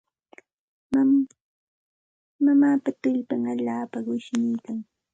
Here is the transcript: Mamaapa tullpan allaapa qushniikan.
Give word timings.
Mamaapa 2.45 2.89
tullpan 3.01 3.43
allaapa 3.53 3.97
qushniikan. 4.05 4.77